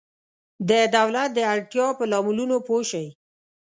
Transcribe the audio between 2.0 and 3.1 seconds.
لاملونو پوه شئ.